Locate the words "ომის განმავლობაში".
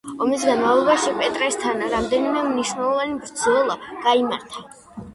0.25-1.13